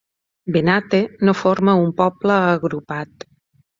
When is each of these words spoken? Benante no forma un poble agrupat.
Benante 0.53 1.01
no 1.27 1.35
forma 1.41 1.77
un 1.83 1.93
poble 2.01 2.39
agrupat. 2.57 3.29